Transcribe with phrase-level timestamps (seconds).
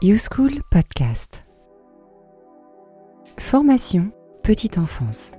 [0.00, 1.42] YouSchool Podcast.
[3.40, 4.12] Formation
[4.44, 5.32] Petite enfance.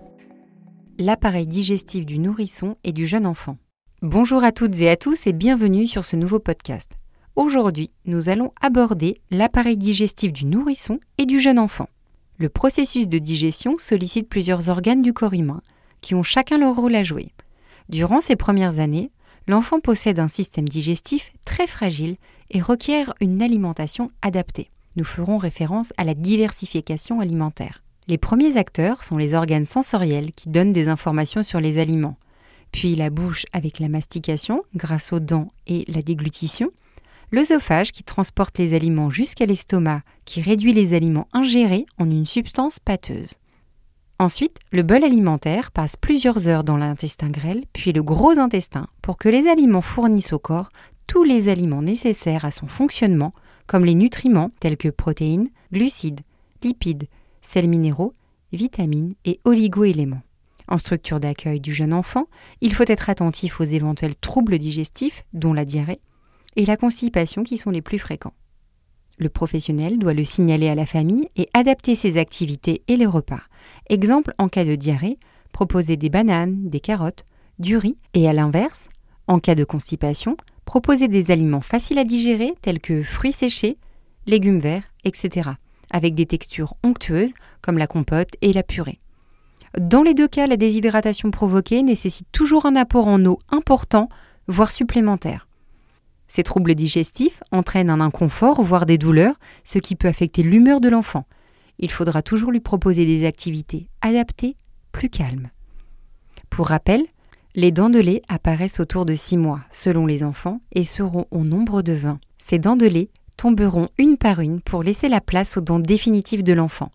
[0.97, 3.55] L'appareil digestif du nourrisson et du jeune enfant.
[4.01, 6.91] Bonjour à toutes et à tous et bienvenue sur ce nouveau podcast.
[7.37, 11.87] Aujourd'hui, nous allons aborder l'appareil digestif du nourrisson et du jeune enfant.
[12.37, 15.61] Le processus de digestion sollicite plusieurs organes du corps humain
[16.01, 17.31] qui ont chacun leur rôle à jouer.
[17.87, 19.09] Durant ces premières années,
[19.49, 22.17] l'enfant possède un système digestif très fragile
[22.51, 24.69] et requiert une alimentation adaptée.
[24.95, 27.81] Nous ferons référence à la diversification alimentaire.
[28.07, 32.17] Les premiers acteurs sont les organes sensoriels qui donnent des informations sur les aliments,
[32.71, 36.69] puis la bouche avec la mastication grâce aux dents et la déglutition,
[37.31, 42.77] l'œsophage qui transporte les aliments jusqu'à l'estomac qui réduit les aliments ingérés en une substance
[42.77, 43.33] pâteuse.
[44.21, 49.17] Ensuite, le bol alimentaire passe plusieurs heures dans l'intestin grêle, puis le gros intestin, pour
[49.17, 50.71] que les aliments fournissent au corps
[51.07, 53.31] tous les aliments nécessaires à son fonctionnement,
[53.65, 56.19] comme les nutriments tels que protéines, glucides,
[56.63, 57.07] lipides,
[57.41, 58.13] sels minéraux,
[58.51, 60.21] vitamines et oligoéléments.
[60.67, 62.25] En structure d'accueil du jeune enfant,
[62.59, 66.01] il faut être attentif aux éventuels troubles digestifs, dont la diarrhée,
[66.57, 68.33] et la constipation qui sont les plus fréquents.
[69.17, 73.41] Le professionnel doit le signaler à la famille et adapter ses activités et les repas.
[73.89, 75.17] Exemple en cas de diarrhée,
[75.51, 77.25] proposer des bananes, des carottes,
[77.59, 78.87] du riz, et à l'inverse,
[79.27, 83.77] en cas de constipation, proposer des aliments faciles à digérer tels que fruits séchés,
[84.27, 85.49] légumes verts, etc.,
[85.89, 88.99] avec des textures onctueuses comme la compote et la purée.
[89.77, 94.09] Dans les deux cas, la déshydratation provoquée nécessite toujours un apport en eau important,
[94.47, 95.47] voire supplémentaire.
[96.27, 100.89] Ces troubles digestifs entraînent un inconfort, voire des douleurs, ce qui peut affecter l'humeur de
[100.89, 101.25] l'enfant.
[101.79, 104.57] Il faudra toujours lui proposer des activités adaptées,
[104.91, 105.49] plus calmes.
[106.49, 107.03] Pour rappel,
[107.55, 111.43] les dents de lait apparaissent autour de 6 mois, selon les enfants, et seront au
[111.43, 112.19] nombre de 20.
[112.37, 116.43] Ces dents de lait tomberont une par une pour laisser la place aux dents définitives
[116.43, 116.91] de l'enfant.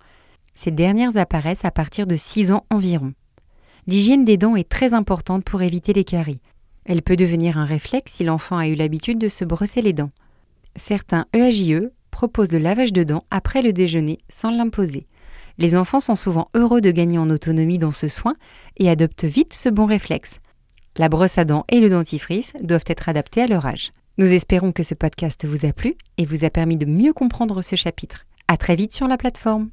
[0.55, 3.14] Ces dernières apparaissent à partir de 6 ans environ.
[3.87, 6.41] L'hygiène des dents est très importante pour éviter les caries.
[6.85, 10.11] Elle peut devenir un réflexe si l'enfant a eu l'habitude de se brosser les dents.
[10.77, 15.08] Certains EAJE proposent le lavage de dents après le déjeuner sans l'imposer.
[15.58, 18.36] Les enfants sont souvent heureux de gagner en autonomie dans ce soin
[18.77, 20.39] et adoptent vite ce bon réflexe.
[20.97, 23.92] La brosse à dents et le dentifrice doivent être adaptés à leur âge.
[24.17, 27.63] Nous espérons que ce podcast vous a plu et vous a permis de mieux comprendre
[27.63, 28.27] ce chapitre.
[28.46, 29.70] À très vite sur la plateforme.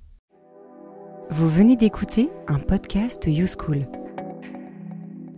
[1.30, 3.88] Vous venez d'écouter un podcast YouSchool.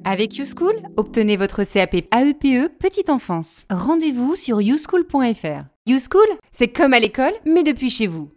[0.05, 3.65] Avec YouSchool, obtenez votre CAP AEPE e Petite Enfance.
[3.69, 5.72] Rendez-vous sur youschool.fr.
[5.85, 8.31] YouSchool, c'est comme à l'école, mais depuis chez vous.